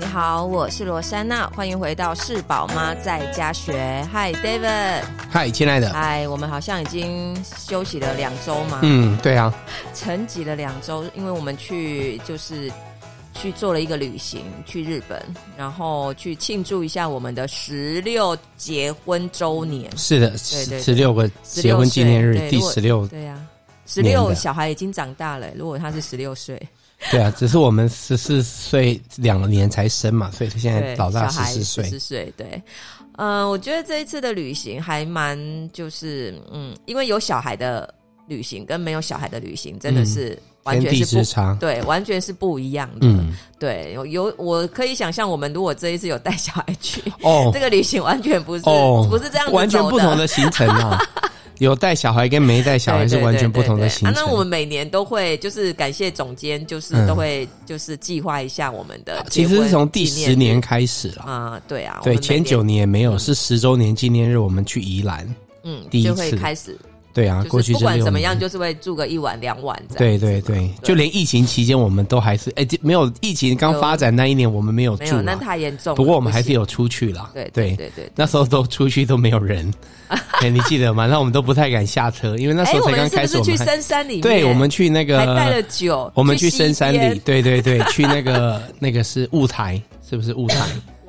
[0.00, 4.02] 你好，我是罗珊娜，欢迎回到是宝妈在家学。
[4.10, 5.92] Hi David，嗨，亲爱的。
[5.92, 8.80] 嗨，我们好像已经休息了两周嘛。
[8.82, 9.54] 嗯，对啊，
[9.94, 12.72] 沉寂了两周，因为我们去就是
[13.34, 15.22] 去做了一个旅行，去日本，
[15.54, 19.94] 然后去庆祝一下我们的十六结婚周年。
[19.98, 23.06] 是的，十六个结婚纪念日，第十六。
[23.08, 23.38] 对呀，
[23.84, 25.48] 十六小孩已经长大了。
[25.54, 26.58] 如果他是十六岁。
[27.10, 31.84] 对啊，只是我们十四岁两年才生嘛，所以他现在老大十四岁。
[31.84, 32.62] 十四岁，对，
[33.16, 35.38] 嗯、呃，我觉得这一次的旅行还蛮，
[35.72, 37.92] 就是嗯，因为有小孩的
[38.26, 42.98] 旅行跟没有小孩的旅行真的是完全是不、嗯、对，完全是不一样的。
[43.00, 50.98] 嗯，对，有有，我可以想象，我们如果这一次有带小孩去，哦， 这个旅行完全不是、哦、不是这样子，完全不同的行程啊。
[51.60, 54.14] 有带小孩跟没带小孩是完全不同的行程。
[54.14, 59.24] 那我们每年都会就是感谢总监，就是都会就是计划一下我们的。
[59.28, 66.74] 其实是从第十年开始了啊，对啊，对，前九年没有，是十周年纪念日，我们去宜兰，嗯，第一次开始。
[67.12, 69.98] 对啊，过去不管怎么样，就是会住个一晚两晚这样。
[69.98, 75.94] 对对对，就连疫情期间，我们都还是哎，没有疫情刚发展那一年，我们没有住，那太严重。
[75.94, 77.30] 不过我们还是有出去了。
[77.34, 79.72] 对对对对，那时候都出去都没有人，
[80.08, 81.06] 哎，你记得吗？
[81.06, 83.38] 那我们都不太敢下车，因为那时候才刚开始。
[83.38, 90.56] 我们去深山里，对，我们去那个还带了酒，我们去深山里，对对对，去那个 那个是雾台，是不是雾台？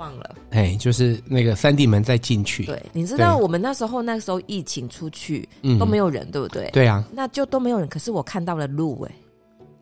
[0.02, 2.66] 忘了，哎，就是那个三地门再进去。
[2.66, 5.47] 对，你知道我们那时候那时候疫情出去
[5.80, 6.67] 都没有人，对不对？
[6.73, 7.88] 对啊，那就都没有人。
[7.88, 9.11] 可是我看到了路，哎，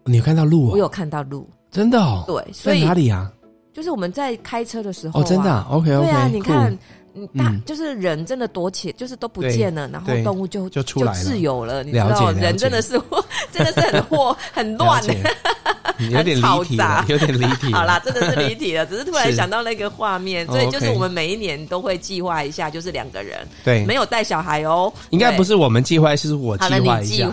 [0.03, 0.71] 你有看到路？
[0.71, 2.25] 我有看到路，真的哦。
[2.27, 3.31] 对，所以哪里啊？
[3.71, 6.05] 就是我们在开车的时候，哦，真的，OK OK。
[6.05, 6.77] 对啊，你看，
[7.13, 11.81] 嗯，大就是人真的躲起，就是都不见了，然后动物就就出来自由了。
[11.81, 12.99] 你知道，人真的是
[13.53, 15.01] 真的是很祸很乱。
[16.09, 17.73] 有点离题，有点离题。
[17.73, 24.91] 好啦，真的是离题了， 只是突然想到那个画面，所以就是我们每一年都会计划一下，就是两个人，对，没有带小孩哦。
[25.09, 27.29] 应该不是我们计划，是我计划一下。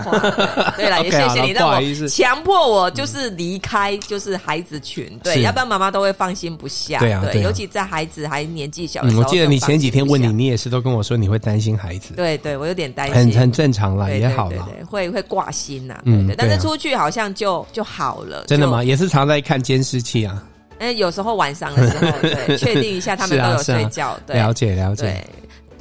[0.76, 6.98] 对了， 也谢谢你让我强迫我就是离开，就是孩子群，对，要不然妈妈都会放心不下。
[6.98, 9.22] 对啊，对，尤其在孩子还年纪小的时候。
[9.22, 12.14] 我记得你前几天问你，你也是都跟我说你会担心孩子。
[12.14, 16.00] 对对，我有点担心，很很正常啦，也好了，会会挂心呐。
[16.04, 18.44] 嗯，但是出去好像就就好了。
[18.56, 18.82] 真的吗？
[18.82, 20.42] 也是常在看监视器啊。
[20.78, 24.18] 嗯，有时候晚上的时候，对， 确定一下他们都有睡觉。
[24.26, 25.02] 对，了解了解。
[25.04, 25.24] 对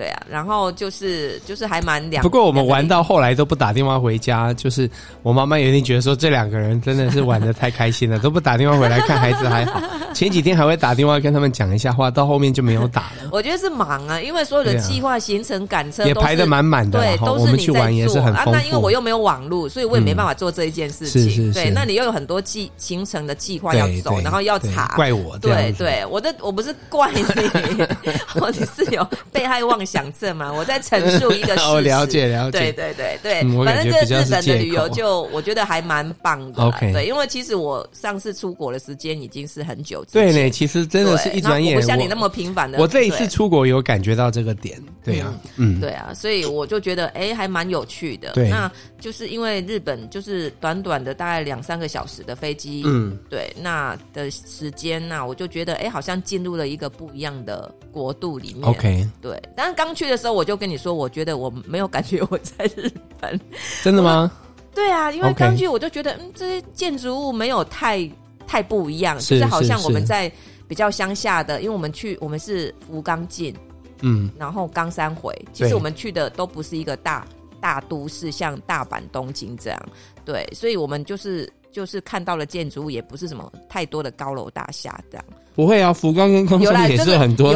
[0.09, 2.22] 啊，然后就是就是还蛮两。
[2.22, 4.89] 不过我们玩到后来都不打电话回家，就是
[5.23, 9.81] 我妈妈有点觉得说这两个人真的是玩的太开心了，都不打电话回来看孩子还好。
[10.16, 13.29] 前几天还会打电话跟他们讲一下话，到后面就没有打了。
[13.31, 18.45] 我觉得是忙啊，因为所有的计划行程赶车也排的满满的，对，都是你在做啊。
[18.45, 21.22] 那因为我又没有网络，所以我也没办法做这一件事情。
[21.23, 21.53] 是是是。
[21.53, 24.94] 对，那你又有很多计行程的计划要走，然后要查。
[24.95, 25.38] 怪我。
[25.39, 27.22] 对对，我的我不是怪你，
[28.39, 30.51] 我你是有被害妄想症嘛？
[30.51, 31.68] 我在陈述一个 事实。
[31.68, 32.59] 哦，了解了解。
[32.59, 36.63] 对对对对，反正这日本的旅游就我觉得还蛮棒的。
[36.63, 40.03] OK，对，因为其实我上次出国的时间已经是很久。
[40.12, 42.79] 对呢，其实真的是一转眼，不像你那么频繁的。
[42.79, 48.31] 我这一次出国有感觉到这个点，对啊，嗯，对啊，所以我就觉得哎，还蛮有趣的。
[48.31, 58.63] 对，那就是因为日本就是短短的大概两三个小时的飞机，嗯，对，那的时间那我就觉得哎，好像进入了一个不一样的国度里面。
[58.63, 60.56] OK，对，但是刚去的时候我就。
[60.56, 63.38] 跟你说，我觉得我没有感觉我在日本，
[63.84, 64.31] 真的吗？
[64.74, 68.09] 对啊，因为刚去我就觉得，嗯，这些建筑物没有太
[68.47, 70.31] 太不一样，就是好像我们在
[70.66, 73.53] 比较乡下的，因为我们去我们是福冈进，
[74.02, 77.28] 嗯，然后冈山回，其实我们去的都不是一个大
[77.59, 79.90] 大都市，像大阪、东京这样，
[80.24, 85.25] 对，所以我们就是就是看到了建筑物，也不是什么太多的高楼大厦这样。
[85.56, 87.54] 不会啊，福冈跟冈山也是很多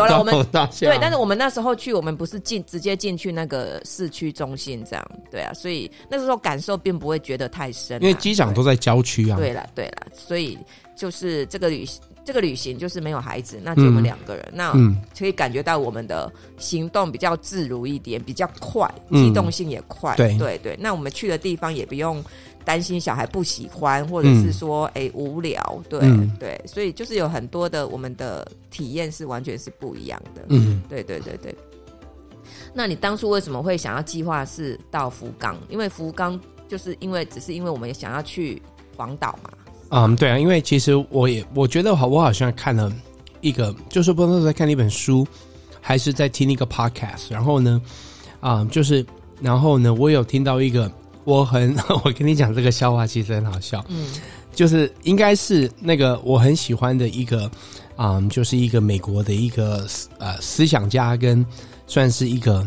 [0.51, 0.87] 大厦。
[0.87, 9.37] 对，但是我们那时候去，我们不是进直接进去那个市区中心这样，对啊，所以那个时候感受并不会觉得太深，因为机场都在郊区啊。
[9.37, 10.57] 对了，对了，所以
[10.95, 11.85] 就是这个旅
[12.23, 20.13] 这个旅行就是没有孩子，那就我们两个人，嗯、那可以感觉到我们的行动比较自如一点，比较快，机动性也快。
[20.13, 22.23] 嗯、对对对，那我们去的地方也不用。
[22.65, 30.43] 担心小孩不喜欢，或者是说，哎、嗯欸，无聊，对、嗯、对，所以就是有很多的我们的体验是完全是不一样的。
[30.49, 31.55] 嗯，对对对对。
[32.73, 35.57] 那你当初为什么会想要计划是到福冈？
[35.69, 38.61] 因为福冈就是因为只是因为我们也想要去
[38.95, 39.49] 广岛嘛。
[39.89, 42.93] 嗯，对啊，因为其实我也我觉得好，我好像看了
[43.41, 45.25] 一个，就是不知道是在看一本书，
[45.81, 47.31] 还是在听一个 podcast。
[47.31, 47.81] 然后呢，
[48.39, 49.03] 啊、嗯，就是
[49.41, 50.91] 然后呢，我有听到一个。
[51.29, 53.85] 我很， 我跟你讲这个笑话，其实很好笑。
[53.87, 54.07] 嗯，
[54.53, 57.49] 就是应该是那个我很喜欢的一个，
[57.97, 59.85] 嗯，就是一个美国的一个
[60.17, 61.45] 呃思想家跟
[61.85, 62.65] 算是一个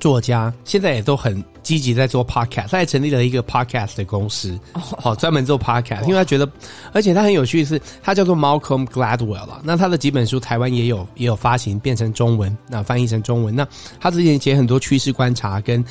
[0.00, 6.48] 作家，现在也都很积极在做 podcast，他还成立了一个 podcast 的公司，好、哦、专门做 podcast，因为他觉得，
[6.92, 13.66] 而且他很有趣的是，他叫做 Malcolm Gladwell 了，那他的几本书台湾也有也有发行变成中文，那翻译成中文，那
[14.00, 15.84] 他之前写很多趋势观察跟。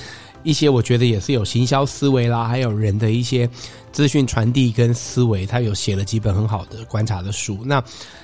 [0.44, 3.50] 一些我觉得也是有行销思维啦，还有人的一些
[3.92, 7.60] 资讯传递跟思维，他有写了几本很好的观察的书。
[7.66, 7.84] 那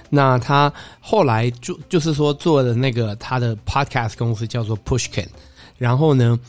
[0.10, 0.72] 那他
[1.02, 5.28] 后来就就是说做的那个他的 podcast 公司叫做 Pushkin，
[5.78, 6.40] 然后呢，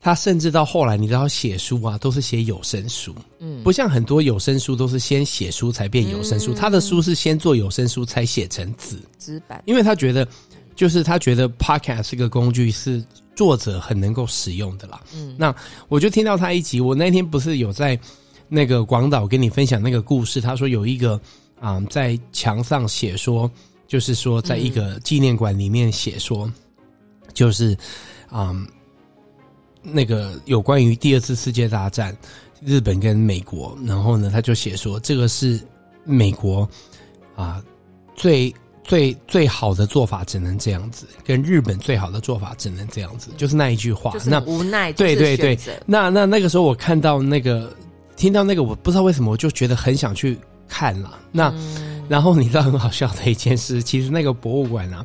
[0.00, 10.26] 他甚至到后来你知道写书啊都是写有声书，嗯，不像很多有声书都是先写书才变有声书，他的书是先做有声书才写成纸纸板，因为他觉得
[10.74, 13.04] 就是他觉得 podcast 是个工具是。
[13.36, 15.54] 作者很能够使用的啦，嗯，那
[15.88, 18.00] 我就听到他一集，我那天不是有在
[18.48, 21.20] 那个广岛跟你分享那个故事，他说有一个
[21.60, 23.50] 啊、嗯、在墙上写说，
[23.86, 26.50] 就是说在一个纪念馆里面写说，
[27.34, 27.76] 就是
[28.36, 28.66] 啊、嗯、
[29.82, 32.16] 那个有关于第二次世界大战
[32.60, 35.60] 日本跟美国，然后呢他就写说这个是
[36.04, 36.68] 美国
[37.34, 37.62] 啊
[38.14, 38.54] 最。
[38.88, 44.12] 最最好的做法只能这样子，跟日本最好的做法只能这样子，就是那一句话。
[44.12, 45.58] 就是无奈，对对对。
[45.86, 47.74] 那那那个时候我看到那个，
[48.14, 50.38] 听到那个，我不知道为什么，我就觉得很想去
[50.68, 51.18] 看了。
[51.32, 55.04] 那、嗯、然后你知道很好笑的一件事，其实那个博物馆啊，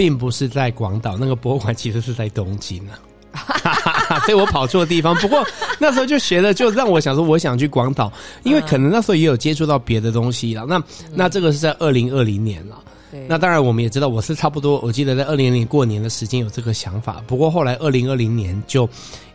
[0.00, 2.96] 并不是在广岛，那个博物馆其实是在东京啊。
[4.24, 5.14] 所以我跑错地方。
[5.16, 5.46] 不过
[5.78, 8.10] 那时候就学了，就让我想说，我想去广岛，
[8.42, 10.64] 因为可能那时候也有接触到别的东西了。
[10.66, 10.82] 那
[11.12, 12.82] 那这个是在二零二零年了。
[13.28, 14.80] 那当然，我们也知道，我是差不多。
[14.80, 18.88] 我记得在二零年过年的时间有这个想法，不过后来二零二零年就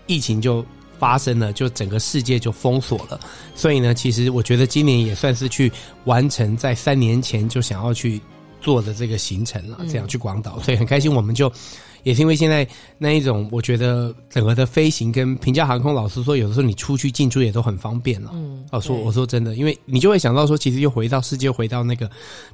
[0.07, 0.65] 疫情就
[0.97, 3.19] 发生了，就整个世界就封锁了。
[3.53, 5.71] 所以呢，其实我觉得今年也算是去
[6.05, 8.19] 完成在三年前就想要去
[8.65, 11.13] 做的这个行程了，这样去广岛，所以很开心。
[11.13, 11.51] 我们就
[12.01, 12.67] 也是因为现在
[12.97, 18.31] 那一种，我觉得整个的飞行跟平价航空，老师说，有的时候你出去进出也都很方便了。
[18.33, 18.65] 嗯。
[18.71, 22.09] 我说，我说真的，因为你就会想到说，其实又回到世界，回到那个，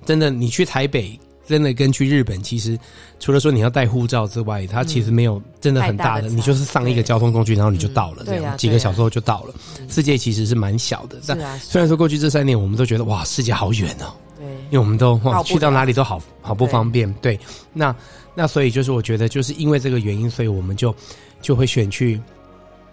[0.06, 1.18] 真的，你去台北，
[1.48, 2.78] 真的跟去日本，其实
[3.18, 9.56] 除了说你要带护照之外，它其实没有真的很大的，你就是上一个交通工具，然后你就到了，这样几个小时后就到了。
[9.88, 17.40] 世界其实是蛮小的，但虽然说过去这三年，我们都觉得哇，世界好远哦，对，因为我们都哇去到哪里都好好不方便，对，
[17.72, 17.96] 那
[18.36, 20.94] 那所以就是我觉得就是因为这个原因，所以我们就
[21.42, 22.20] 就会选去。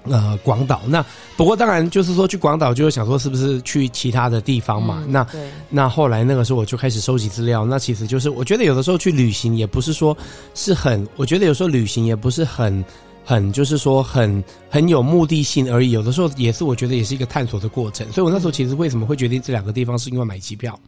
[0.05, 0.81] 呃，广岛。
[0.87, 1.05] 那
[1.37, 5.03] 不过当然就是说去广岛，就是想说是不是去其他的地方嘛？
[5.05, 5.27] 嗯、那
[5.69, 7.67] 那后来那个时候我就开始收集资料。
[7.67, 10.17] 那其实就是我觉得有的时候去旅行也不是说
[10.55, 12.83] 是很，我觉得有时候旅行也不是很
[13.23, 15.91] 很就是说很很有目的性而已。
[15.91, 18.11] 有的时候也是我觉得也是一个探索的过程。
[18.13, 20.79] 所以我那时候其实为什么会决定这两个地方，是因为买机票。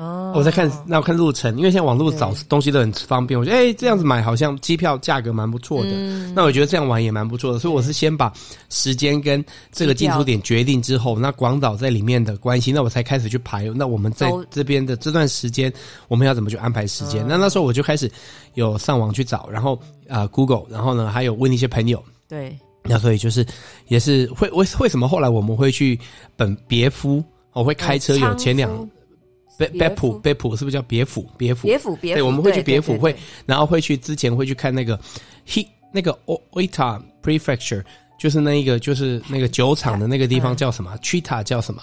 [0.00, 3.38] 哦，我在看，那我看路程，因为现在网络找东西都很方便。
[3.38, 5.90] 我觉得，哎、欸，这样子买好像机票价格蛮不错的。
[5.92, 7.58] 嗯、那我觉得这样玩也蛮不错的。
[7.58, 8.32] 所以我是先把
[8.70, 13.64] 时间跟这个进出点决定之后，那广岛在里面的关系，那我才开始去排。
[13.76, 15.70] 那我们在这边的这段时间，
[16.08, 17.22] 我们要怎么去安排时间？
[17.24, 18.10] 嗯、那那时候我就开始
[18.54, 19.74] 有上网去找，然后
[20.08, 22.02] 啊、呃、Google，然后呢还有问一些朋友。
[22.26, 22.56] 对。
[22.84, 23.46] 那所以就是
[23.88, 26.00] 也是会为为什么后来我们会去
[26.36, 27.22] 本别夫？
[27.52, 28.70] 我会开车有前两。
[29.68, 32.16] 别别府别府是不是叫别府别府别府别府？
[32.16, 34.98] 对，我们会去别府会，然后会去之前会去看那个
[35.46, 37.84] he 那个 Oita Prefecture，
[38.18, 41.82] 就是那一个就是那个酒厂的那个地方叫什么？Chita 叫什么？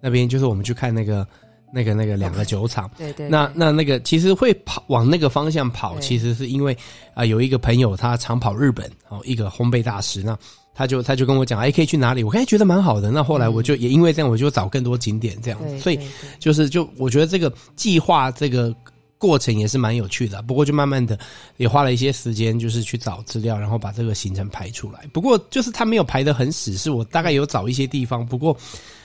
[0.00, 1.26] 那边就是我们去看那个
[1.72, 2.90] 那个那个两个酒厂。
[2.96, 3.28] 对对。
[3.28, 6.76] 那那那个其实会跑往那个方向跑，其实是因为
[7.14, 10.38] 啊有一个朋友他常跑日本哦，一个烘焙大师那。
[10.80, 12.24] 他就他就跟我讲，哎，可以去哪里？
[12.24, 13.10] 我刚才觉得蛮好的。
[13.10, 15.78] 那后来我就也因为这样，我就找更多景点这样子。
[15.78, 16.00] 所以
[16.38, 18.74] 就是就我觉得这个计划这个
[19.18, 20.40] 过程也是蛮有趣的。
[20.40, 21.18] 不过就慢慢的
[21.58, 25.00] 也花了一些时间，就是去找资料，然后把这个行程排出来。
[25.12, 28.24] 不过就是他没有排的很死，是我大概有找一些地方。
[28.24, 28.56] 不过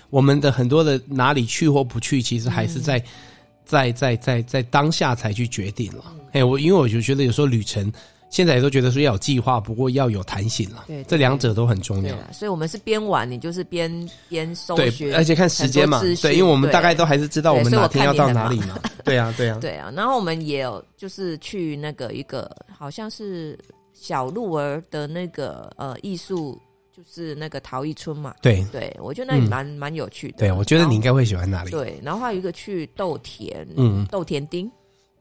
[0.10, 3.04] 我们的很多的哪里去或不去，其实还是在
[3.66, 6.06] 在在在在当下才去决定了。
[6.32, 7.92] 哎，我因为我就觉得有时候旅程。
[8.36, 10.84] 现在也都觉得说要有计划，不过要有弹性了。
[10.88, 12.14] 对，这两者都很重要。
[12.34, 16.02] 所以，我们是边玩，你就是边边搜对，而且看时间嘛。
[16.22, 18.78] 对，因为我们大概都还是知道我们哪天要到哪里嘛。
[19.06, 19.90] 对啊，对啊，对啊。
[19.96, 23.58] 然后我们也有就是去那个一个好像是
[23.94, 26.60] 小鹿儿的那个呃艺术，
[26.94, 28.36] 就是那个陶艺村嘛。
[28.42, 30.40] 对，对我觉得那里蛮蛮有趣的。
[30.40, 31.72] 对，我觉得你应该会喜欢那里。
[31.72, 34.70] 对，然后还有一个去豆田，嗯，豆田町。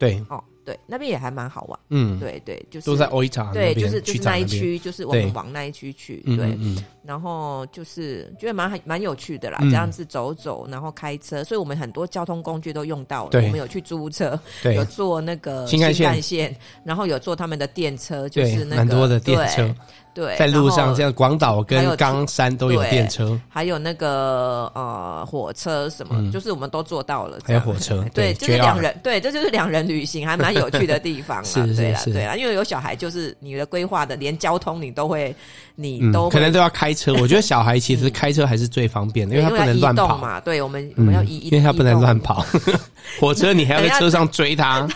[0.00, 0.42] 对，哦。
[0.64, 1.78] 对，那边也还蛮好玩。
[1.90, 6.20] 嗯，对对，就是都在 Oita 对，就是就是那一区，就是我们往那一区去。
[6.24, 13.30] 对，嗯嗯、然后就是觉得蛮蛮有趣的啦，这样子走走，然后开车，所以我们很多交通工具都用到了。
[13.34, 16.54] 我们有去租车，有坐那个新干线，
[16.84, 19.74] 然后有坐他们的电车，就是那个蛮多的电车。
[20.14, 27.38] 对，在路上，像广岛跟冈山都有电车，还有那个呃火车什么，就是我们都做到了。
[27.44, 31.66] 还有火车，对，就是两人，对，这就是两人旅行，还蛮有趣的地方 啊。
[31.76, 35.34] 对啦，对啦，因为有小孩，就是你的规划的，连交通你都会，
[35.74, 37.12] 你都可能都要开车。
[37.14, 40.38] 我觉得小孩其实开车还是最方便的，因为他不能乱跑嘛。
[40.38, 42.46] 对，我们我们要移，因为他不能乱跑。
[43.20, 44.86] 火车你还要在车上追他。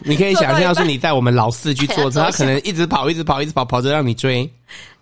[0.00, 4.50] 你可以想象，要是你带我们老四去坐车，他可能一直跑，一直跑，一直跑，跑着让你追。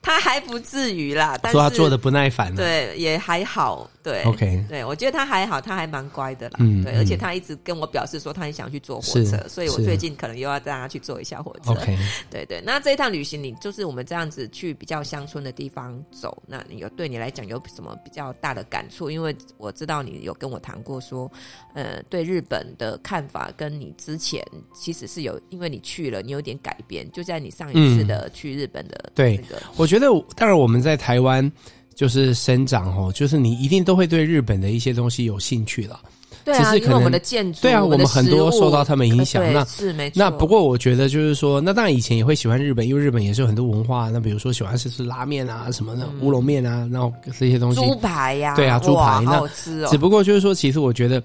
[0.03, 11.99] 他还不至于啦，但是说他做的不耐烦，对，也还好，对，OK，对我觉得他还好，他还蛮乖的啦，嗯，对，而且他一直跟我表示说他很想去坐火车，所以我最近可能又要带他去坐一下火车，OK，
[12.31, 12.63] 对对。
[12.65, 19.11] 那这一趟旅行，你就是我们这样子去比较乡村的地方走，那你有对你来讲有什么比较大的感触？
[19.11, 21.31] 因为我知道你有跟我谈过说，
[21.75, 24.43] 呃，对日本的看法跟你之前
[24.75, 29.45] 其实是有，因为你去了，你有点改变，就在你上一次的去日本的那个，对，
[29.77, 29.90] 我。
[29.91, 30.07] 觉得
[30.37, 31.51] 当然我们在台湾
[31.97, 35.99] 就是生长哦，就是你一定都会对日本的一些东西有兴趣了。
[36.43, 39.43] 对啊，因为我们的建筑，对啊，我们很多受到他们影响。
[39.53, 40.15] 那是没错。
[40.17, 44.09] 那不过我觉得就是说，那当然以前也会喜欢日本，因为日本也是有很多文化。
[44.11, 47.81] 那比如说喜欢吃吃拉面啊什么的，乌龙面啊，然后这些东西。
[47.81, 49.89] 猪排呀，对啊，猪排那好吃哦。
[49.91, 51.23] 只不过就是说，其实我觉得，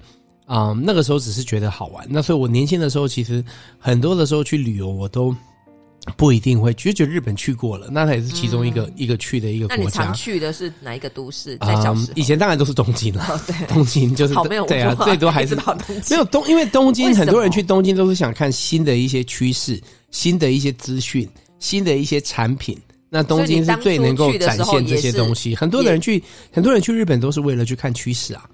[0.48, 2.04] 嗯，那个时候只是觉得好玩。
[2.10, 3.42] 那所以我年轻的时候，其实
[3.78, 5.34] 很多的时候去旅游，我都。
[6.16, 9.82] 不一定会，就觉得日本去过了，那它也是其中一个、嗯、一个去的一个国家。
[9.82, 11.56] 那你常去的是哪一个都市？
[11.58, 13.24] 在小时、嗯、以前当然都是东京了。
[13.28, 14.34] 哦、对，东京就是
[14.68, 22.78] 对啊，最多还是东京没有东，因为东京很多人去东京都是想看新的一些趋势、新的一些资讯、新的一些产品。
[23.08, 25.54] 那东京是最能够展现这些东西。
[25.54, 26.22] 很多人去，
[26.52, 28.44] 很多人去日本都是为了去看趋势啊。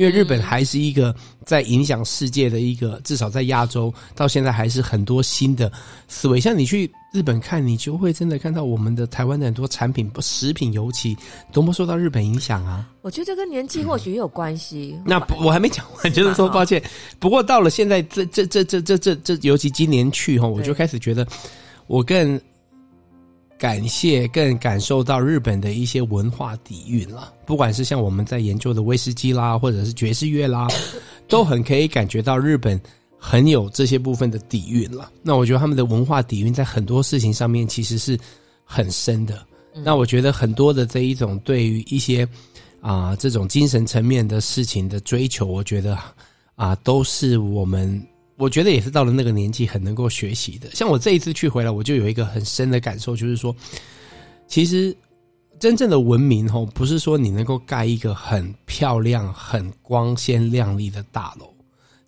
[0.00, 1.14] 因为日本还是一个
[1.44, 5.70] 在影响世界的一个，至少在亚洲到现在还是很多新的
[6.08, 6.40] 思维。
[6.40, 11.14] 像你去日本看，你就会真的看到我们的台湾的很多产品，不食品尤其
[11.52, 12.88] 多么受到日本影响啊。
[13.02, 14.98] 我觉得这跟年纪或许也有关系。
[15.04, 16.82] 那我还没讲完，就是说抱歉。
[17.18, 21.26] 不过到了现在，这这这这这这这，尤其今年去哈，我就开始觉得
[21.88, 22.40] 我更。
[23.60, 27.30] 感谢，更感受到日本的一些文化底蕴了。
[27.44, 30.66] 不管是像我们在研究的威士忌啦，或者是爵士乐啦，
[31.28, 32.80] 都很可以感觉到日本
[33.18, 35.12] 很有这些部分的底蕴了。
[35.22, 38.18] 那我觉得他们的文化底蕴在很多事情上面其实是
[38.64, 39.46] 很深的。
[39.84, 42.26] 那我觉得很多的这一种对于一些
[42.80, 45.98] 啊这种精神层面的事情的追求，我觉得
[46.54, 48.02] 啊都是我们。
[48.40, 50.70] 我觉得也是到了那个年纪很能够学习的。
[50.72, 53.54] 像我这一次去回来，我就有一个很深的感受，就是说，
[54.46, 54.96] 其实
[55.58, 61.52] 真正的文明吼，不是说你能够盖一个很漂亮、很光鲜亮丽的大楼，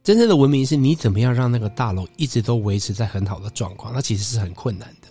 [0.02, 5.08] 真正的文明是你怎么样让那个大楼一直都维持在很好的状况，那其实是很困难的。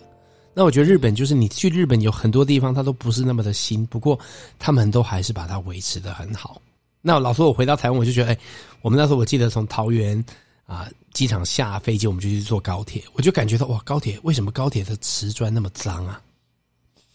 [0.52, 4.18] 那我觉得日本就是你去日本有很多地方它都不是那么的新，不过
[4.58, 6.60] 他们都还是把它维持得很好。
[7.00, 8.38] 那老说我回到台湾，我就觉得，哎，
[8.80, 10.24] 我们那时候我记得从桃园。
[10.72, 10.88] 啊！
[11.12, 13.02] 机场下飞机，我们就去坐高铁。
[13.12, 16.20] 我就感觉到哇，高铁为什么高铁的瓷砖那么脏啊？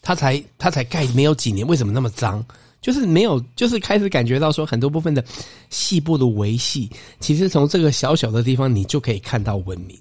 [0.00, 2.44] 它才它才盖没有几年，为什么那么脏？
[2.80, 5.24] 就是没有，就是开始感觉到说很多部分的
[5.68, 6.88] 细部的维系，
[7.18, 9.98] 其实从这个小小的地方，你就可以看到文明。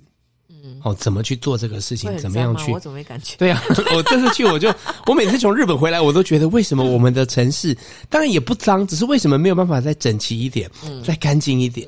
[0.48, 2.16] 嗯，哦，怎么去做这个事情？
[2.20, 2.72] 怎么样去？
[2.72, 3.36] 我怎么没感觉？
[3.38, 3.60] 对啊，
[3.96, 4.72] 我这次去，我就
[5.08, 7.76] 我每次从日本回来，我都觉得为什么我们的城市
[8.10, 11.88] 当然也不脏，只是为什么没有办法再整齐一点，嗯，再干净一点。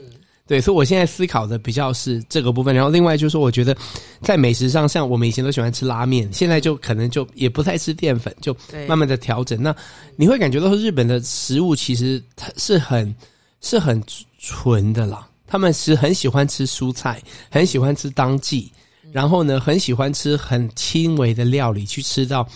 [0.49, 3.77] 对，所以我现在思考的比较是这个部分，然后另外就是说，我觉得
[4.23, 8.51] 在美食上，像我们以前都喜欢吃拉面，现在就可能就也不太吃淀粉，就
[8.87, 9.61] 慢慢的调整。
[9.61, 9.75] 那
[10.15, 13.15] 你会感觉到，日本的食物其实它是很
[13.61, 14.03] 是很
[14.39, 18.71] 纯的啦，他们是很喜欢吃蔬菜，很喜欢吃当季，
[19.11, 22.49] 然后呢，很喜欢吃很轻微的料理，去吃到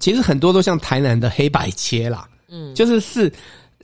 [0.00, 3.30] 其实很多都像台南的黑白切啦，嗯，就是是。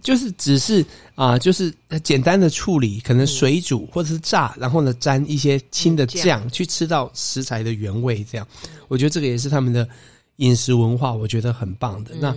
[0.03, 8.47] 就是只是啊，就是简单的处理，可能水煮或者是炸，然后呢沾一些轻的酱去吃到食材的原味，这样，
[8.89, 9.89] 我觉得这个也是他们的
[10.37, 12.11] 饮食文化，我觉得很棒的。
[12.21, 12.35] 那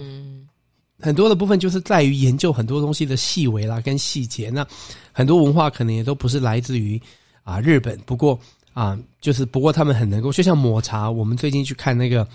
[1.01, 4.49] 很多的部分就是在于研究很多东西的细微啦跟细节。
[4.49, 4.65] 那
[5.11, 7.01] 很多文化可能也都不是来自于
[7.43, 8.39] 啊日本，不过
[8.73, 12.25] 啊就是不过他们很能够，就像抹茶，我们最近去看那个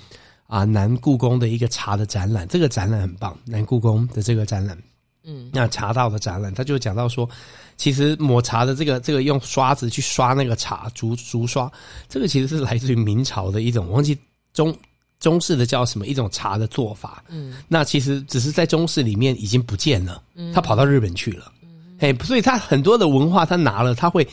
[0.46, 4.76] 啊南故宫的一个茶的展览，这个展览很棒，南故宫的这个展览。
[5.24, 7.28] 嗯，那茶道的展览，他就讲到说，
[7.76, 11.70] 其实抹茶的这个这个用刷子去刷那个茶竹竹刷，
[12.08, 14.18] 这个其实是来自于明朝的一种，忘记
[14.52, 14.74] 中
[15.18, 17.22] 中式的叫什么一种茶的做法。
[17.28, 21.52] 嗯，那其实只是在中式里面已经不见了，嗯，他跑到日本去了。
[21.62, 24.26] 嗯，嘿，所以他很多的文化他拿了，他会。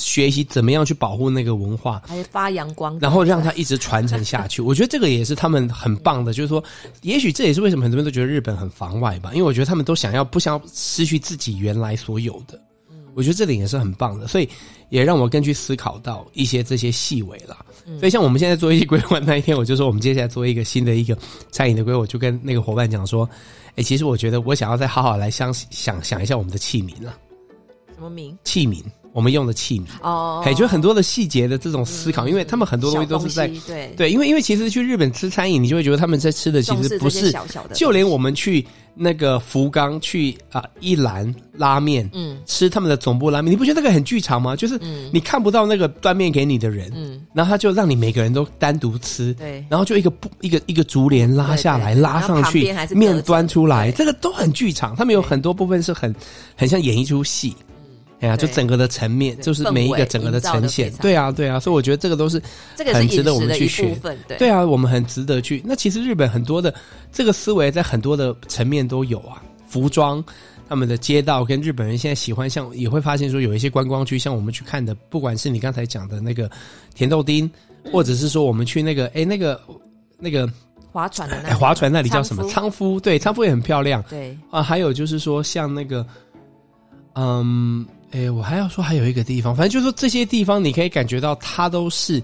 [0.00, 4.60] 学习怎么样去保护那个文化，还发扬光大，然后让它一直传承下去。
[4.62, 6.62] 我觉得这个也是他们很棒的，就是说，
[7.02, 12.60] 也许这也是为什么很多人都觉得日本很防外吧，因为我觉得他们都想要不想要失去自己原来所有的。
[13.14, 14.48] 我觉得这点也是很棒的，所以
[14.88, 17.56] 也让我更去思考到一些这些细微了。
[17.98, 21.18] 所以像我们现在做一些规划那一天，我就说我们接下来做一个新的一个
[21.50, 23.28] 餐饮的规划，我就跟那个伙伴讲说，
[23.74, 27.18] 哎，其实我觉得我想要再好好来想想想一下我们的器皿了。
[27.96, 28.38] 什么名？
[28.44, 28.80] 器皿。
[29.12, 29.84] 我们用的器皿。
[30.02, 33.92] 哦，哎，就很多的细节的这种思考，因为他们很多东西都是在对。
[33.96, 38.64] 对，因为因为其实去日本吃餐饮，你就会觉得他们在吃的其实不是小小的，就连我们去
[38.94, 44.54] 那个福冈去啊一兰拉面，嗯，吃他们的总部拉面，你不觉得那个很剧场吗？
[44.54, 44.78] 就是
[45.12, 56.14] 你看不到那个端面给你的人，嗯，然后他就让你每个人都单独吃，对，然后就一个布一个一个竹帘拉下来拉上去，面端出来，这个都很剧场，他们有很多部分是很
[56.54, 57.56] 很像演一出戏。
[58.20, 62.40] 哎呀，就整个的层面，就是每一个整个的呈现，对啊，对啊，所以我觉得这个都是
[62.92, 63.98] 很值得我们去学。
[64.38, 65.62] 对啊，我们很值得去。
[65.64, 66.74] 那其实日本很多的
[67.10, 70.22] 这个思维在很多的层面都有啊，服装、
[70.68, 76.50] 他们的街道跟日本人现在喜欢，像也会发现说有一些观光区，像我们去看的，不管是你刚才讲的那个
[76.94, 77.50] 甜豆丁，
[77.90, 79.58] 或者是说我们去那个哎那个
[80.18, 80.46] 那个
[80.92, 83.00] 划船的那划船那里叫什么仓敷？
[83.00, 84.04] 对，仓敷也很漂亮。
[84.10, 86.06] 对啊，还有就是说像那个
[87.14, 87.86] 嗯。
[88.12, 92.20] 哎，我还要说还有一个地方，反正就是说这些地方，你可以感觉到它都是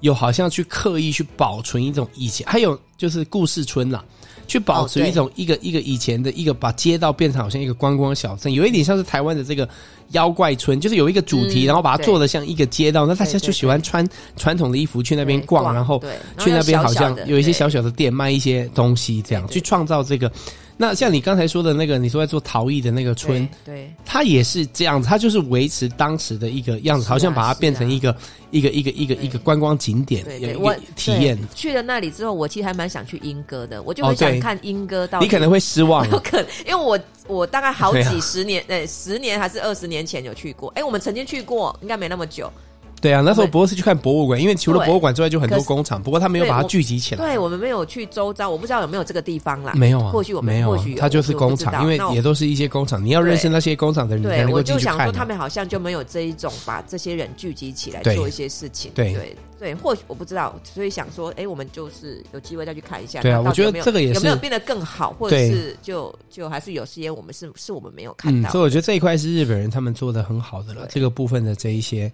[0.00, 4.02] 有好像去刻意去保存一种以前，还有就是故事村啦，
[4.46, 9.68] 去保存一种一个一个以前的一个把街道变成好像一个观光小镇，有一点像是台湾的这个
[10.12, 16.02] 妖怪村，就是有一个主题，然后把它做的像一个街道，那大家就喜欢穿传统的衣服去那边逛，然后
[16.38, 20.32] 去那边好像有一些小小的店卖一些东西，这样去创造这个。
[20.76, 28.14] 那像你刚才说的那个，你说在做陶艺的那个村，对，它也是这样子，它就是维持当时的一个样子，好像把它变成一个
[28.50, 31.38] 一个一个一个一个观光景点，有一个体验。
[31.54, 35.20] 去了那里之后，我其实还蛮想去莺歌的，我就很想看莺歌到。
[35.20, 42.52] 你可能会失望， 有可能，因为我我大概好几十年，哎，十年还是二十年前有去过，哎，我们曾经去过，应该没那么久。
[43.00, 46.02] 对啊，那时候不过是去看博物馆，因为除了博物馆之外，就很多工厂。
[46.02, 47.24] 不过他没有把它聚集起来。
[47.24, 49.74] 对，我们没有去周遭，我不知道有没有这个地方啦。
[49.74, 53.04] 没有啊，或许我们没有，或许它就是工厂，因为也都是一些工厂。
[53.04, 54.96] 你要认识那些工厂的人，你才能够进去看。
[54.96, 58.90] 对，我就想说，他们好像就没有这一种把这些人聚集起来做一些事情。
[58.94, 63.20] 对对对，或许我不知道，所以想说，哎，我们就是有机会再去看一下。
[63.20, 68.50] 对啊，我觉得这个也是有没有变得更好，或者是就就还是有些我们是是我们没有看到。
[68.50, 72.10] 所以我觉得这一块是日本人他们做的很好的了，这个部分的这一些。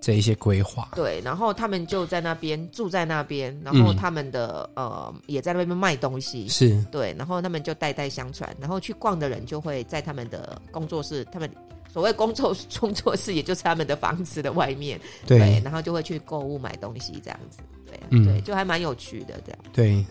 [0.00, 6.82] 这一些规划，对，然后他们就在那边住在那边，然后他们的、嗯、呃也在那边卖东西，是。
[6.90, 11.50] 对，然后他们就代代相传，然后去逛的人就会在他们的工作室，他们
[11.92, 20.02] 所谓工作工作室，也就是他们的房子的外面，对，对，然后就会去购物买东西这样子，对、啊，嗯，对，就还蛮有趣的这样，对，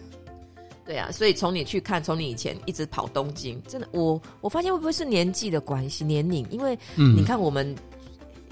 [0.86, 7.75] 对啊，所以从你去看，从你以前一直跑东京，真的，我我发现会不会是年纪的关系，年龄，因为你看我们。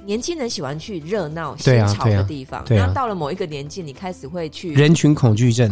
[0.07, 5.69] 年轻人喜欢去热闹、新潮的地方，然后、啊啊、到了某一个年纪，你开始会去人群恐惧症，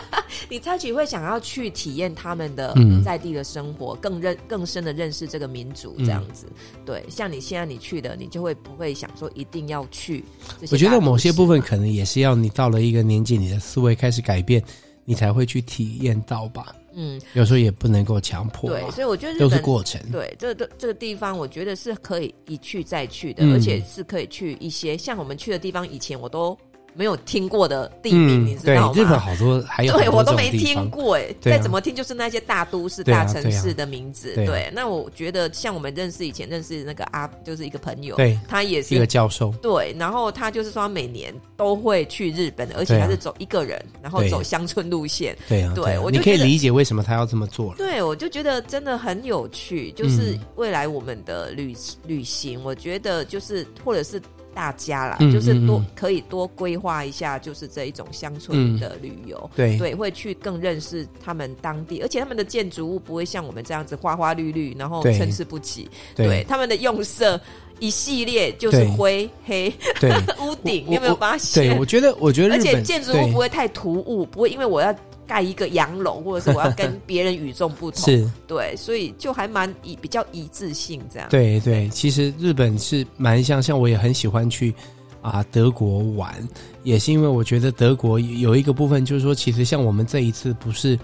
[0.50, 6.44] 你开始会想要去体验他们的在地的生活，嗯、更认更深的认识这个民族，这样子。
[6.50, 10.22] 嗯、对，像你现在你去的，你就会不会想说一定要去？
[10.70, 14.62] 我觉得某些部分可能也是要你到了一个年纪，你的思维开始改变，
[15.06, 16.74] 你才会去体验到吧。
[17.00, 18.68] 嗯，有时候也不能够强迫。
[18.70, 20.00] 对，所以我觉得都是过程。
[20.10, 26.58] 对，这个这个地方，我觉得是可以一去再去的，嗯、而且是可以去一些像我们去的地方，以前我都。
[26.98, 28.92] 没有听过的地名，你知道吗？
[28.92, 31.32] 日本好多还有，对我都没听过哎。
[31.40, 34.34] 再怎么听，就是那些大都市、大城市的名字。
[34.34, 39.54] 对，那我觉得像我们认识以前认识那个阿，就是一个朋友，对，他也是一个教授。
[39.62, 45.38] 对，然后他就是说，他每年都会去日本，而且他是走一个人，然后走乡村路线。
[45.48, 47.76] 对啊，对，我就可以理解为什么他要这么做了。
[47.76, 54.20] 对，我就觉得真的很有趣，就是未来我们的旅旅行，我觉得就是或者是。
[54.58, 59.78] 大家啦，就是多可以多规划一下，就是这一种乡村的旅游，对。
[59.78, 65.88] 对，会去更认识他们当地，而且他们的建筑物不会像我们这样子花花绿绿，然后参差不齐。
[66.16, 67.40] 对，他们的用色
[67.78, 69.72] 一系列就是灰黑，
[70.42, 71.68] 屋顶，你有没有发现？
[71.68, 74.92] 对，我觉得，我觉得，而且建筑物不会太突兀，不会因为我要
[75.28, 81.28] 盖一个洋楼，或者是我要跟别人与众不同，是对，所以就还蛮一比较一致性这样。
[81.28, 84.74] 对对，其实日本是蛮像，像我也很喜欢去
[85.20, 86.34] 啊德国玩，
[86.82, 90.98] 也是因为我觉得德国有一个部分就是说，其实像我们这一次不是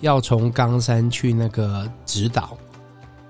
[0.00, 2.58] 要从冈山去那个直岛。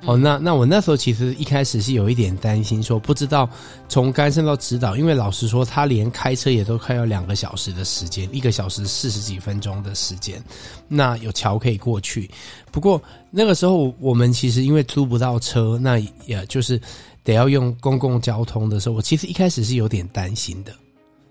[0.07, 3.51] 哦，那那我那时候其实一开始是有一点担心，说不知道
[3.89, 10.43] 从冈山到指导，因为老实说，他连开车也都快要两个小时的时间，一个小时四十几分钟的时间。
[10.87, 12.31] 那有桥可以过去，
[12.71, 16.81] 不过那个时候我们其实因为租不到车，那也就是
[17.25, 20.73] 得要用公共交通的时候，我其实一开始是有点担心的。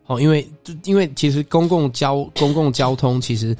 [0.07, 0.47] 哦，因为
[0.83, 3.55] 因为其实公共交公共交通其实。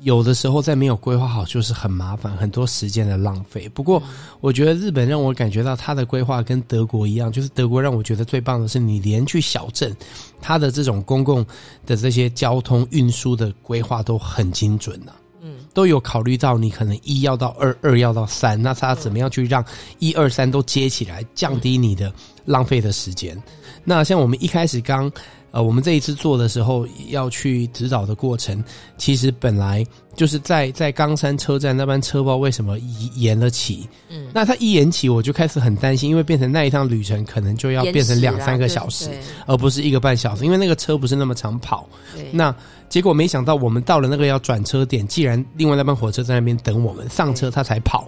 [0.00, 3.68] 有的时候在没有规划好，就是很麻烦，很多时间的浪费。
[3.70, 4.00] 不过，
[4.40, 9.94] 我觉得日本让我感觉到它的规划跟德国一样，就是德国让我觉得最棒的是，你连去小镇，
[10.40, 11.44] 它的这种公共
[11.84, 15.16] 的这些交通运输的规划都很精准呐、啊。
[15.42, 19.64] 嗯，都有考虑到你可能一要到二，二要到三，那它怎么样去让
[19.98, 22.12] 一二三都接起来，降低你的
[22.44, 23.36] 浪费的时间？
[23.82, 25.10] 那像我们一开始刚。
[25.50, 28.62] 呃，我们这一次做的时候要去指导的过程，
[28.98, 29.84] 其实本来
[30.14, 32.78] 就是在在冈山车站那班车包为什么
[33.14, 33.88] 延了起？
[34.10, 39.08] 嗯，那它一延起，我就开始很担心，因为变成那一趟旅程可能就要变成两三个小时，
[39.46, 41.88] 而不是一个半小时，因为那个车不是那么常跑。
[42.14, 42.54] 对，那
[42.90, 48.06] 结果没想到我们到了那个要转车点，既然另外那班火车在那边等我们上车，他才跑。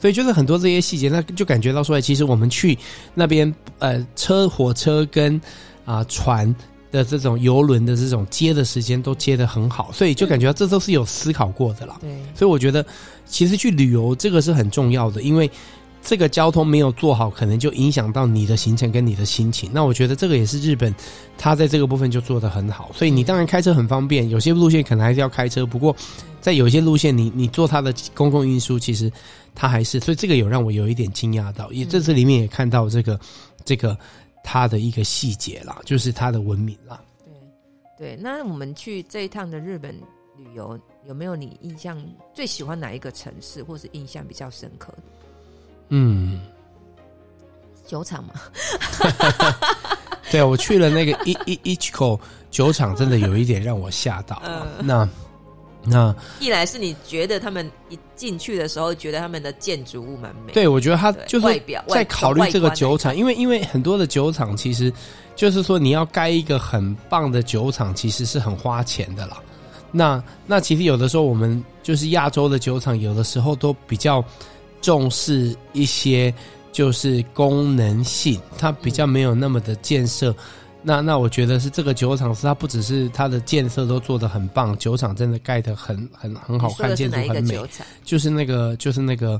[0.00, 2.76] 所以就是很多这些细节，那就感觉到说，其实我们去
[3.14, 5.36] 那边，呃，车火车跟
[5.84, 6.52] 啊、呃、船。
[6.90, 11.96] 的这种游轮的这种接的时间都接得很好，所以就感觉到这都是有思考过的啦。
[12.00, 12.84] 对，所以我觉得
[13.26, 15.48] 其实去旅游这个是很重要的，因为
[16.02, 19.70] 这个交通没有做好，可能就影响到你的行程跟你的心情。
[19.72, 20.92] 那我觉得这个也是日本，
[21.38, 22.90] 它在这个部分就做得很好。
[22.94, 25.94] 所以你当然开车很方便，有些路线可能还是要开车，不过
[26.40, 29.12] 在有些路线你你坐它的公共运输，其实
[29.54, 33.20] 它还是，所以这个有让我有一点惊讶到，也这次里面也看到这个
[33.64, 33.96] 这个。
[34.42, 37.00] 它的一个细节啦，就是它的文明啦。
[37.98, 38.16] 对，对。
[38.16, 39.94] 那我们去这一趟的日本
[40.36, 42.02] 旅游，有没有你印象
[42.34, 45.02] 最喜欢哪一个城市，或是印象比较深刻的？
[45.88, 46.40] 嗯，
[47.86, 48.34] 酒厂嘛。
[50.30, 54.40] 对啊，我去了那个一一 Ichiko 酒厂，真的有一点让我吓到。
[54.44, 55.08] 嗯，那。
[55.82, 60.52] 那一来是你觉得他们一进去的时候，觉得他们的建筑物蛮美。
[60.52, 64.92] 对，我觉得他就是在考虑这个酒厂，因为因为很多的酒厂其实
[65.34, 69.40] 就是说你要盖一个很棒的酒厂，其实是很花钱的啦。
[69.90, 74.22] 那那其实有的时候我们就是亚洲的酒厂，有的时候都比较
[74.82, 76.32] 重视一些
[76.72, 80.34] 就是功能性，它比较没有那么的建设。
[80.82, 87.60] 那那我觉得是这个酒厂是它不只是它的建设都做得很棒，酒厂真的盖得很很很好看，建筑很美。
[88.02, 89.34] 就是那个就是那个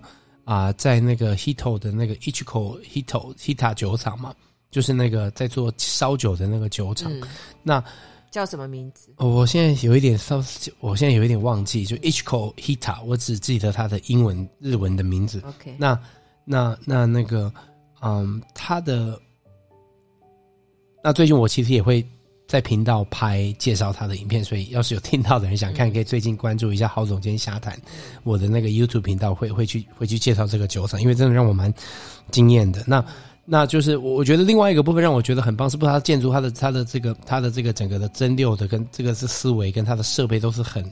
[0.45, 4.35] 啊、呃，在那个 Hito 的那个 Ichiko Hito Hita 酒厂嘛，
[4.71, 7.11] 就是那个在做烧酒的那个酒厂。
[7.11, 7.23] 嗯、
[7.63, 7.83] 那
[8.31, 9.11] 叫什么名字？
[9.17, 10.45] 我现在有一点稍，
[10.81, 15.41] 我现在有一点忘记，就 Ichiko Hita，我只记得它的英文日文的名字。
[15.47, 15.99] OK，那
[16.45, 17.51] 那那那个
[18.03, 19.19] 嗯，它的。
[21.03, 22.05] 那最近我其实也会
[22.47, 27.79] 在频道拍介绍他的影片，所以要是有听到的人想看，可以最近关注一下郝总监瞎谈
[28.23, 31.73] 我的那个 YouTube 频道，会会去会去介绍这个酒厂，因为真的让我蛮
[32.31, 32.83] 惊艳的。
[32.87, 33.05] 那
[33.45, 40.85] 那就是我我觉得另外一个部分让我觉得很棒，是不是它的建筑，它的它的这个它的这个整个的蒸馏的跟这个是思维跟它的设备都是很。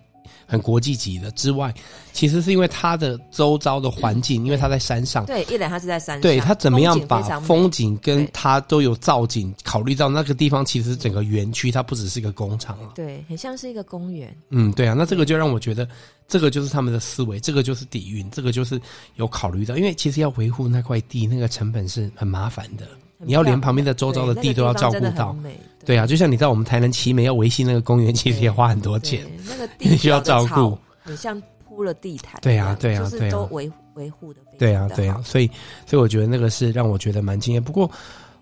[0.48, 1.72] 很国际级的之外，
[2.12, 5.26] 其实是因为它的周遭的环境，因为它在山上。
[5.26, 6.22] 对，一来它是在山上。
[6.22, 12.92] 对，它怎么样把风景跟它都有造景，考虑到那个地方，其实整个园区它不只是一个工厂了。
[12.94, 14.34] 对，很像是一个公园。
[14.48, 15.86] 嗯，对啊，那这个就让我觉得，
[16.26, 18.80] 这个就是他们的思维，这个就是底蕴，这个就是
[19.16, 22.88] 有考虑到，因为其实要维护那块地，那个成本是很麻烦的。
[23.18, 25.36] 你要连旁边的周遭的地都要照顾到，
[25.84, 35.50] 对啊，就像你在我们台南奇美要维系那个公园，其实也花很多钱，那个地 需要照顾，很像铺了地毯，对啊，对啊，对啊，都维维护的，对啊，对啊，所以
[35.86, 37.62] 所以我觉得那个是让我觉得蛮惊艳。
[37.62, 37.90] 不过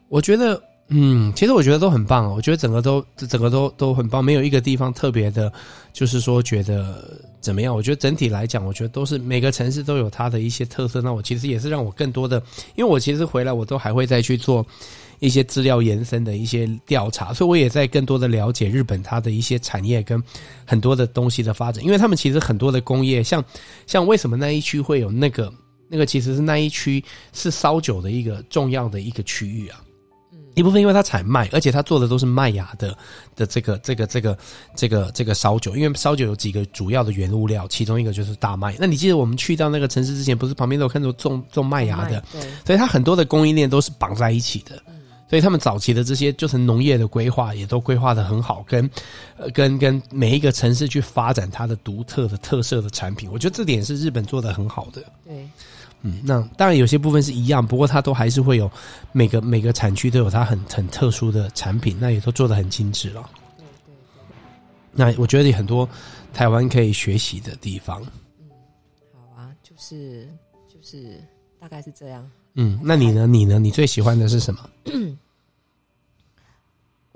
[0.09, 0.63] 我觉得。
[0.89, 5.53] 嗯，其实我觉得都很棒，我觉得整个都整个都都很棒，没有一个地方特别的，
[5.93, 7.75] 就是说觉得怎么样。
[7.75, 11.03] 我觉得整体来讲，我觉得都是每个城市都有它的一些特色。
[11.03, 12.41] 那我其实也是让我更多的，
[12.77, 14.65] 因为我其实回来我都还会再去做
[15.19, 20.23] 一些资料延伸的一些调查，所以我也在更多的了解日本它的一些产业跟
[20.65, 21.83] 很多的东西的发展。
[21.85, 23.45] 因为他们其实很多的工业，像
[23.89, 25.53] 像为什么那一区会有那个
[25.89, 29.81] 那个，其实是那一区是烧酒的一个重要的一个区域啊。
[30.57, 32.97] 一部分因为它产麦，而且它做的都是麦芽的
[33.37, 34.37] 的这个这个这个
[34.75, 38.75] 这个这个烧酒，因为烧酒有几个主要的原物料，其中一个就是大麦。
[38.81, 42.25] 那你记得我们去到那个城市之前，不是旁边都有看到种种麦芽的？
[42.33, 44.83] 对，所以它很多的供应链都是绑在一起的。
[45.29, 48.89] 所以他们早期的这些就是农业的规划，也都规划得很好，跟
[49.37, 55.03] 呃跟跟每一个城市去发展它的独特的特色的产品，我觉得这点是日本做得很好的。
[55.27, 55.47] 对。
[56.03, 58.71] 嗯，那当然有些部分是一样，不过它都还是会有
[59.13, 63.29] 每个每个产区都有它很很特殊的产品，那也都做得很精致了。
[64.93, 65.89] 那我觉得有很多
[66.33, 68.01] 台湾可以学习的地方。
[68.41, 68.49] 嗯，
[69.13, 70.29] 好啊，就是
[70.67, 71.21] 就是
[71.59, 72.31] 大概是这样。
[72.55, 73.27] 嗯，那你呢？
[73.27, 73.59] 你呢？
[73.59, 74.71] 你最喜欢的是什么？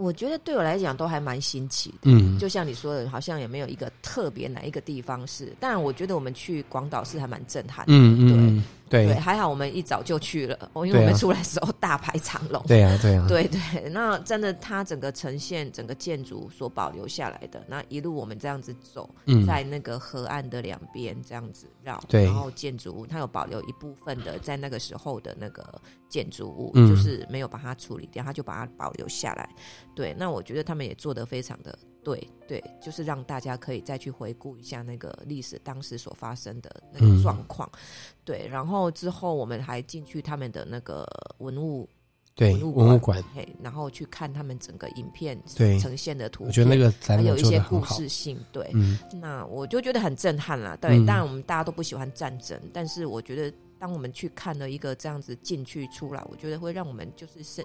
[0.01, 8.29] 我觉得对我来讲都还蛮新奇的，嗯，就像你说的，好像也没有一个特别哪一个地方是，但我觉得我们去广岛是还蛮震撼的，嗯嗯。
[8.29, 12.61] 对对，对，还好我们一早就去了，哦，因为我们出来的时候大排长龙。
[12.67, 29.49] 对啊，对啊，对对，那真的，它整个呈现整个建筑所保留下来的，那一路我们这样子走，嗯，在那个河岸的两边这样子绕，对，然后建筑物它有保留一部分的在那个时候的那个建筑物，嗯，就是没有把它处理掉，它就把它保留下来。
[29.95, 31.79] 对，那我觉得他们也做得非常的。
[32.03, 37.79] 对对，就是让大家可以再去回顾一下那个历史当时所发生的那个状况，嗯、
[38.25, 38.49] 对。
[38.49, 41.07] 然后之后我们还进去他们的那个
[41.39, 41.89] 文物
[42.35, 48.71] 对文物馆，嘿，然后去看他们整个影片对呈现的图片，我觉得那个还有一些故事性，对。
[48.73, 50.77] 嗯、那我就觉得很震撼啦。
[50.81, 57.65] 对，当然我们大家都不喜欢战争，嗯、但是我觉得当我们去看了一个这样子进去出来，我觉得会让我们就是心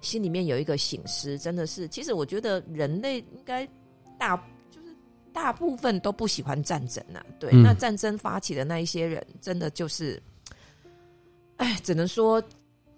[0.00, 1.88] 心里面有一个醒思，真的是。
[1.88, 3.68] 其实我觉得人类应该。
[4.16, 4.36] 大
[4.70, 4.96] 就是
[5.32, 10.22] 大部分都不喜欢战争呐、啊，对，嗯、那战争发起的那一些人，真的就是，
[11.56, 12.40] 哎，只能说，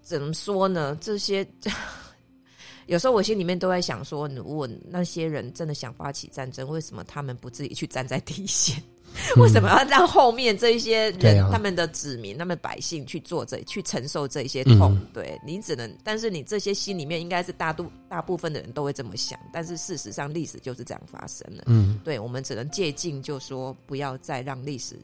[0.03, 0.97] 怎么说呢？
[1.01, 1.45] 这些
[2.87, 8.81] 有时候我心里面都在想说，如果那些人真的想发起战争，为什么他们不自己去站在第一线？
[9.37, 14.95] 为什么要让后面这一些人，嗯、他们的子民、他们百姓去做这、去承受这一些痛？
[14.95, 21.65] 嗯、对，你只能，但是你这些心里面应该是大多大部分的人都会这么想，但是事实上历史就是这样发生的。
[21.67, 24.97] 嗯，对，我们只能借镜，就说不要再让历史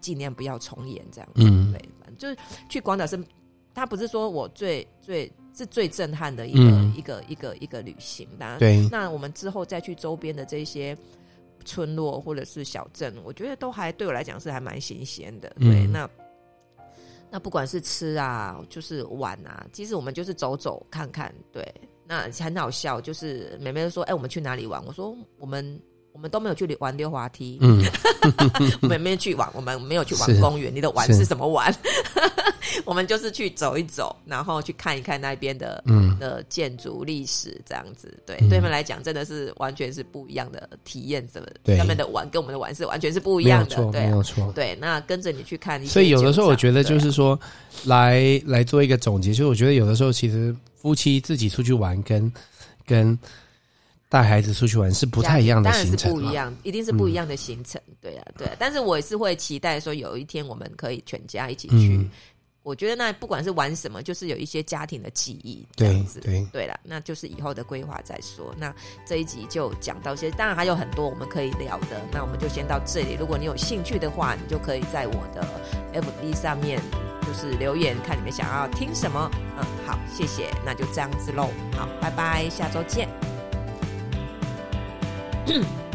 [0.00, 1.28] 尽量不要重演这样。
[1.36, 1.80] 嗯，对，
[2.18, 2.36] 就是
[2.68, 3.18] 去广岛是，
[3.74, 8.28] 他不是说我最最是最震撼的一个、嗯、一个一个一个旅行。
[8.38, 10.96] 那，对，那我们之后再去周边的这些。
[11.66, 15.50] 村落或者是小镇，我觉得都还对我来讲是还蛮新鲜的。
[15.60, 16.10] 对，嗯、那
[17.30, 21.34] 那不管是吃啊，就是玩啊，其实我们就是走走看看。
[21.52, 21.62] 对，
[22.06, 25.78] 那很好笑，就是妹妹就说：“哎、欸，我们去哪里玩？”我说：“我们。”
[26.16, 27.84] 我们都没有去玩溜滑梯，嗯，
[28.80, 30.74] 我们没有去玩，我们没有去玩公园。
[30.74, 31.70] 你的玩是什么玩？
[32.86, 38.18] 我们就是去走一走，然后去看一看那边的嗯的建筑历史这样子。
[38.24, 41.46] 对，对他们来讲真的是完全是不一样的体验，什么？
[41.62, 44.50] 对，他们的玩跟我们的玩是完全是不一样的，对，没有错。
[44.54, 47.38] 对，那跟着你去看，所以有的时候我觉得就是说，
[47.84, 52.32] 来来做一个总结，就是我觉得有的时候其实夫妻自己出去玩跟
[52.86, 53.18] 跟。
[54.08, 57.80] 带孩子出去玩是不太一样的行程，当然是不一样，一定是不一样的行程。
[57.88, 58.54] 嗯、对啊，对啊。
[58.58, 61.96] 但是我也是会期待说，有一天我们可以全家一起去。
[61.96, 62.08] 嗯、
[62.62, 66.20] 我觉得那不管是玩什么，就是有一些家庭的记忆这样子。
[66.20, 68.54] 对对对了，那就是以后的规划再说。
[68.56, 68.72] 那
[69.04, 72.00] 这一集就讲到这些，当然还有很多我们可以聊的。
[72.12, 73.16] 那我们就先到这里。
[73.18, 75.44] 如果你有兴趣的话，你就可以在我的
[75.94, 76.80] FB 上面
[77.26, 79.28] 就是留言，看你们想要听什么。
[79.58, 81.50] 嗯，好，谢谢，那就这样子喽。
[81.72, 83.08] 好，拜拜，下周见。
[85.48, 85.85] 嗯。